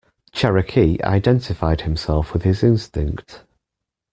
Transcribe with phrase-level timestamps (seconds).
[0.31, 3.43] Cherokee identified himself with his instinct.